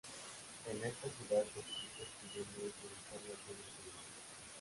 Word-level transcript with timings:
En 0.65 0.77
esta 0.83 1.07
ciudad 1.11 1.43
subsiste 1.43 2.01
escribiendo 2.01 2.57
y 2.65 2.71
publicando 2.73 3.37
algunos 3.37 3.69
libros. 3.85 4.03